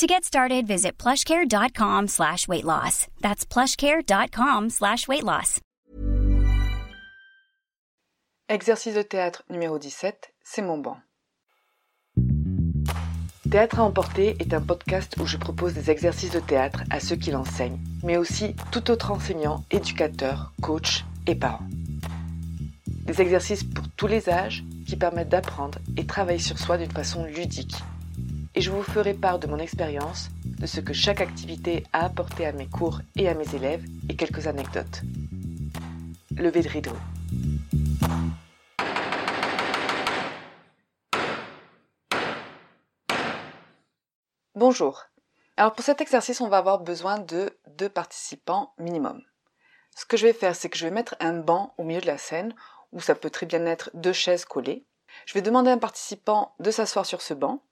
To 0.00 0.06
get 0.06 0.24
started, 0.24 0.66
visit 0.66 0.96
plushcare.com 0.96 2.08
slash 2.08 2.48
weight 2.48 2.64
loss. 2.64 3.06
That's 3.20 3.44
plushcare.com 3.44 4.70
slash 4.70 5.06
weight 5.06 5.24
loss. 5.24 5.60
Exercice 8.48 8.94
de 8.94 9.02
théâtre 9.02 9.42
numéro 9.50 9.78
17, 9.78 10.32
c'est 10.42 10.62
mon 10.62 10.78
banc. 10.78 10.96
Théâtre 13.50 13.80
à 13.80 13.84
emporter 13.84 14.36
est 14.38 14.54
un 14.54 14.62
podcast 14.62 15.16
où 15.20 15.26
je 15.26 15.36
propose 15.36 15.74
des 15.74 15.90
exercices 15.90 16.32
de 16.32 16.40
théâtre 16.40 16.82
à 16.88 16.98
ceux 16.98 17.16
qui 17.16 17.30
l'enseignent, 17.30 17.78
mais 18.02 18.16
aussi 18.16 18.56
tout 18.72 18.90
autre 18.90 19.10
enseignant, 19.10 19.66
éducateur, 19.70 20.54
coach 20.62 21.04
et 21.26 21.34
parents. 21.34 21.68
Des 23.04 23.20
exercices 23.20 23.64
pour 23.64 23.84
tous 23.98 24.06
les 24.06 24.30
âges 24.30 24.64
qui 24.86 24.96
permettent 24.96 25.28
d'apprendre 25.28 25.78
et 25.98 26.06
travailler 26.06 26.38
sur 26.38 26.58
soi 26.58 26.78
d'une 26.78 26.90
façon 26.90 27.26
ludique 27.26 27.76
et 28.54 28.60
je 28.60 28.70
vous 28.70 28.82
ferai 28.82 29.14
part 29.14 29.38
de 29.38 29.46
mon 29.46 29.58
expérience, 29.58 30.30
de 30.44 30.66
ce 30.66 30.80
que 30.80 30.92
chaque 30.92 31.20
activité 31.20 31.84
a 31.92 32.04
apporté 32.04 32.46
à 32.46 32.52
mes 32.52 32.66
cours 32.66 33.00
et 33.16 33.28
à 33.28 33.34
mes 33.34 33.54
élèves 33.54 33.84
et 34.08 34.16
quelques 34.16 34.46
anecdotes. 34.46 35.02
Levez 36.36 36.62
de 36.62 36.68
rideau. 36.68 36.96
Bonjour. 44.54 45.04
Alors 45.56 45.74
pour 45.74 45.84
cet 45.84 46.00
exercice, 46.00 46.40
on 46.40 46.48
va 46.48 46.58
avoir 46.58 46.80
besoin 46.80 47.18
de 47.18 47.56
deux 47.76 47.88
participants 47.88 48.74
minimum. 48.78 49.22
Ce 49.96 50.04
que 50.06 50.16
je 50.16 50.26
vais 50.26 50.32
faire, 50.32 50.56
c'est 50.56 50.68
que 50.68 50.78
je 50.78 50.86
vais 50.86 50.90
mettre 50.90 51.16
un 51.20 51.34
banc 51.34 51.74
au 51.78 51.84
milieu 51.84 52.00
de 52.00 52.06
la 52.06 52.18
scène, 52.18 52.54
où 52.92 53.00
ça 53.00 53.14
peut 53.14 53.30
très 53.30 53.46
bien 53.46 53.64
être 53.66 53.90
deux 53.94 54.12
chaises 54.12 54.44
collées. 54.44 54.86
Je 55.26 55.34
vais 55.34 55.42
demander 55.42 55.70
à 55.70 55.74
un 55.74 55.78
participant 55.78 56.54
de 56.60 56.70
s'asseoir 56.70 57.06
sur 57.06 57.22
ce 57.22 57.34
banc 57.34 57.62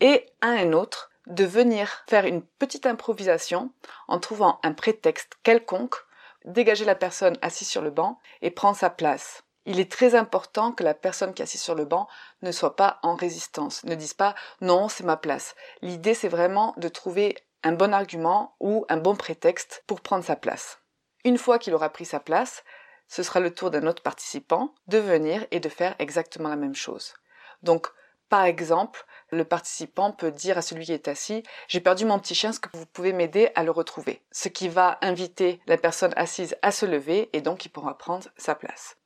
et 0.00 0.26
à 0.40 0.48
un 0.48 0.72
autre 0.72 1.10
de 1.26 1.44
venir 1.44 2.02
faire 2.08 2.24
une 2.24 2.42
petite 2.42 2.86
improvisation 2.86 3.70
en 4.08 4.18
trouvant 4.18 4.58
un 4.62 4.72
prétexte 4.72 5.34
quelconque, 5.42 5.96
dégager 6.44 6.84
la 6.84 6.94
personne 6.94 7.36
assise 7.42 7.68
sur 7.68 7.82
le 7.82 7.90
banc 7.90 8.18
et 8.42 8.50
prendre 8.50 8.76
sa 8.76 8.90
place. 8.90 9.44
Il 9.66 9.78
est 9.78 9.92
très 9.92 10.14
important 10.14 10.72
que 10.72 10.82
la 10.82 10.94
personne 10.94 11.34
qui 11.34 11.42
est 11.42 11.44
assise 11.44 11.62
sur 11.62 11.74
le 11.74 11.84
banc 11.84 12.08
ne 12.42 12.50
soit 12.50 12.76
pas 12.76 12.98
en 13.02 13.14
résistance, 13.14 13.84
ne 13.84 13.94
dise 13.94 14.14
pas 14.14 14.34
non, 14.60 14.88
c'est 14.88 15.04
ma 15.04 15.16
place. 15.16 15.54
L'idée, 15.82 16.14
c'est 16.14 16.28
vraiment 16.28 16.74
de 16.78 16.88
trouver 16.88 17.36
un 17.62 17.72
bon 17.72 17.92
argument 17.92 18.56
ou 18.58 18.86
un 18.88 18.96
bon 18.96 19.14
prétexte 19.14 19.84
pour 19.86 20.00
prendre 20.00 20.24
sa 20.24 20.36
place. 20.36 20.78
Une 21.24 21.36
fois 21.36 21.58
qu'il 21.58 21.74
aura 21.74 21.90
pris 21.90 22.06
sa 22.06 22.20
place, 22.20 22.64
ce 23.06 23.22
sera 23.22 23.40
le 23.40 23.52
tour 23.52 23.70
d'un 23.70 23.86
autre 23.86 24.02
participant 24.02 24.74
de 24.86 24.98
venir 24.98 25.46
et 25.50 25.60
de 25.60 25.68
faire 25.68 25.94
exactement 25.98 26.48
la 26.48 26.56
même 26.56 26.74
chose. 26.74 27.14
Donc, 27.62 27.88
par 28.30 28.44
exemple, 28.44 29.04
le 29.30 29.44
participant 29.44 30.12
peut 30.12 30.30
dire 30.30 30.56
à 30.56 30.62
celui 30.62 30.86
qui 30.86 30.92
est 30.92 31.08
assis 31.08 31.42
J'ai 31.66 31.80
perdu 31.80 32.04
mon 32.04 32.20
petit 32.20 32.36
chien, 32.36 32.50
est-ce 32.50 32.60
que 32.60 32.74
vous 32.74 32.86
pouvez 32.86 33.12
m'aider 33.12 33.50
à 33.56 33.64
le 33.64 33.72
retrouver? 33.72 34.22
Ce 34.30 34.48
qui 34.48 34.68
va 34.68 34.98
inviter 35.02 35.60
la 35.66 35.76
personne 35.76 36.14
assise 36.16 36.56
à 36.62 36.70
se 36.70 36.86
lever 36.86 37.28
et 37.32 37.40
donc 37.40 37.64
il 37.64 37.70
pourra 37.70 37.98
prendre 37.98 38.28
sa 38.36 38.54
place. 38.54 38.96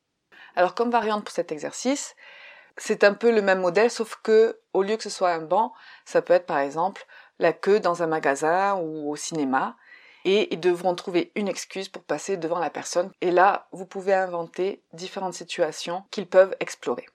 Alors 0.55 0.75
comme 0.75 0.91
variante 0.91 1.23
pour 1.25 1.33
cet 1.33 1.51
exercice, 1.51 2.15
c'est 2.77 3.03
un 3.03 3.15
peu 3.15 3.31
le 3.31 3.41
même 3.41 3.61
modèle 3.61 3.89
sauf 3.89 4.15
que 4.21 4.59
au 4.73 4.83
lieu 4.83 4.95
que 4.95 5.03
ce 5.03 5.09
soit 5.09 5.31
un 5.31 5.41
banc, 5.41 5.73
ça 6.05 6.21
peut 6.21 6.33
être 6.33 6.45
par 6.45 6.59
exemple 6.59 7.05
la 7.39 7.51
queue 7.51 7.79
dans 7.79 8.03
un 8.03 8.07
magasin 8.07 8.75
ou 8.75 9.09
au 9.09 9.15
cinéma 9.15 9.75
et 10.23 10.53
ils 10.53 10.59
devront 10.59 10.93
trouver 10.93 11.31
une 11.35 11.47
excuse 11.47 11.89
pour 11.89 12.03
passer 12.03 12.37
devant 12.37 12.59
la 12.59 12.69
personne 12.69 13.11
et 13.21 13.31
là 13.31 13.67
vous 13.71 13.87
pouvez 13.87 14.13
inventer 14.13 14.83
différentes 14.93 15.33
situations 15.33 16.03
qu'ils 16.11 16.27
peuvent 16.27 16.55
explorer. 16.59 17.07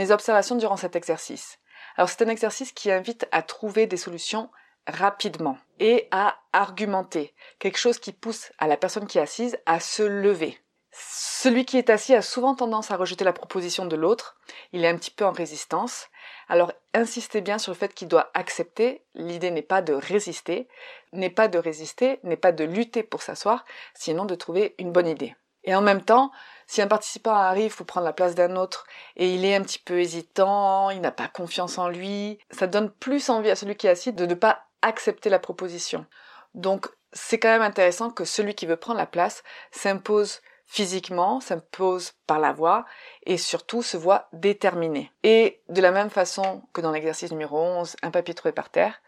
Mes 0.00 0.12
observations 0.12 0.56
durant 0.56 0.78
cet 0.78 0.96
exercice. 0.96 1.58
Alors 1.94 2.08
c'est 2.08 2.22
un 2.22 2.30
exercice 2.30 2.72
qui 2.72 2.90
invite 2.90 3.28
à 3.32 3.42
trouver 3.42 3.86
des 3.86 3.98
solutions 3.98 4.48
rapidement 4.86 5.58
et 5.78 6.08
à 6.10 6.38
argumenter, 6.54 7.34
quelque 7.58 7.76
chose 7.76 7.98
qui 7.98 8.12
pousse 8.12 8.50
à 8.56 8.66
la 8.66 8.78
personne 8.78 9.06
qui 9.06 9.18
est 9.18 9.20
assise 9.20 9.58
à 9.66 9.78
se 9.78 10.02
lever. 10.02 10.58
Celui 10.90 11.66
qui 11.66 11.76
est 11.76 11.90
assis 11.90 12.14
a 12.14 12.22
souvent 12.22 12.54
tendance 12.54 12.90
à 12.90 12.96
rejeter 12.96 13.26
la 13.26 13.34
proposition 13.34 13.84
de 13.84 13.94
l'autre, 13.94 14.38
il 14.72 14.86
est 14.86 14.88
un 14.88 14.96
petit 14.96 15.10
peu 15.10 15.26
en 15.26 15.32
résistance, 15.32 16.08
alors 16.48 16.72
insistez 16.94 17.42
bien 17.42 17.58
sur 17.58 17.70
le 17.70 17.76
fait 17.76 17.92
qu'il 17.92 18.08
doit 18.08 18.30
accepter, 18.32 19.04
l'idée 19.12 19.50
n'est 19.50 19.60
pas 19.60 19.82
de 19.82 19.92
résister, 19.92 20.66
n'est 21.12 21.28
pas 21.28 21.48
de 21.48 21.58
résister, 21.58 22.20
n'est 22.22 22.38
pas 22.38 22.52
de 22.52 22.64
lutter 22.64 23.02
pour 23.02 23.20
s'asseoir, 23.20 23.66
sinon 23.92 24.24
de 24.24 24.34
trouver 24.34 24.74
une 24.78 24.92
bonne 24.92 25.08
idée. 25.08 25.34
Et 25.64 25.74
en 25.74 25.82
même 25.82 26.02
temps, 26.02 26.30
si 26.66 26.80
un 26.80 26.86
participant 26.86 27.34
arrive 27.34 27.76
pour 27.76 27.86
prendre 27.86 28.06
la 28.06 28.12
place 28.12 28.34
d'un 28.34 28.56
autre 28.56 28.86
et 29.16 29.34
il 29.34 29.44
est 29.44 29.54
un 29.54 29.62
petit 29.62 29.78
peu 29.78 30.00
hésitant, 30.00 30.90
il 30.90 31.00
n'a 31.00 31.10
pas 31.10 31.28
confiance 31.28 31.78
en 31.78 31.88
lui, 31.88 32.38
ça 32.50 32.66
donne 32.66 32.90
plus 32.90 33.28
envie 33.28 33.50
à 33.50 33.56
celui 33.56 33.76
qui 33.76 33.86
est 33.86 33.90
assis 33.90 34.12
de 34.12 34.26
ne 34.26 34.34
pas 34.34 34.64
accepter 34.82 35.30
la 35.30 35.38
proposition. 35.38 36.06
Donc 36.54 36.88
c'est 37.12 37.38
quand 37.38 37.48
même 37.48 37.62
intéressant 37.62 38.10
que 38.10 38.24
celui 38.24 38.54
qui 38.54 38.66
veut 38.66 38.76
prendre 38.76 38.98
la 38.98 39.06
place 39.06 39.42
s'impose 39.72 40.40
physiquement, 40.66 41.40
s'impose 41.40 42.12
par 42.28 42.38
la 42.38 42.52
voix 42.52 42.86
et 43.26 43.36
surtout 43.36 43.82
se 43.82 43.96
voit 43.96 44.28
déterminé. 44.32 45.10
Et 45.24 45.60
de 45.68 45.80
la 45.80 45.90
même 45.90 46.10
façon 46.10 46.62
que 46.72 46.80
dans 46.80 46.92
l'exercice 46.92 47.32
numéro 47.32 47.58
11, 47.58 47.96
un 48.02 48.12
papier 48.12 48.34
trouvé 48.34 48.52
par 48.52 48.70
terre, 48.70 49.02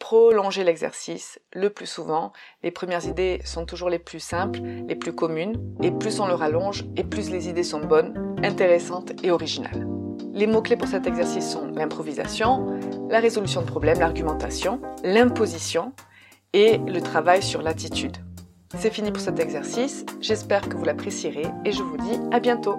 prolonger 0.00 0.64
l'exercice 0.64 1.38
le 1.52 1.70
plus 1.70 1.86
souvent. 1.86 2.32
Les 2.64 2.72
premières 2.72 3.06
idées 3.06 3.40
sont 3.44 3.66
toujours 3.66 3.90
les 3.90 4.00
plus 4.00 4.18
simples, 4.18 4.58
les 4.88 4.96
plus 4.96 5.12
communes, 5.12 5.54
et 5.80 5.92
plus 5.92 6.18
on 6.18 6.26
le 6.26 6.34
rallonge, 6.34 6.84
et 6.96 7.04
plus 7.04 7.30
les 7.30 7.48
idées 7.48 7.62
sont 7.62 7.84
bonnes, 7.84 8.34
intéressantes 8.42 9.12
et 9.22 9.30
originales. 9.30 9.86
Les 10.32 10.48
mots-clés 10.48 10.76
pour 10.76 10.88
cet 10.88 11.06
exercice 11.06 11.48
sont 11.48 11.66
l'improvisation, 11.66 12.80
la 13.08 13.20
résolution 13.20 13.60
de 13.60 13.66
problèmes, 13.66 14.00
l'argumentation, 14.00 14.80
l'imposition 15.04 15.92
et 16.52 16.78
le 16.78 17.00
travail 17.00 17.42
sur 17.42 17.62
l'attitude. 17.62 18.16
C'est 18.76 18.92
fini 18.92 19.12
pour 19.12 19.20
cet 19.20 19.38
exercice, 19.38 20.06
j'espère 20.20 20.68
que 20.68 20.76
vous 20.76 20.84
l'apprécierez 20.84 21.46
et 21.64 21.72
je 21.72 21.82
vous 21.82 21.96
dis 21.98 22.18
à 22.32 22.40
bientôt 22.40 22.78